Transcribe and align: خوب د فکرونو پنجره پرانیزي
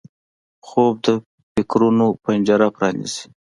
خوب 0.67 0.93
د 1.05 1.07
فکرونو 1.53 2.05
پنجره 2.23 2.67
پرانیزي 2.75 3.23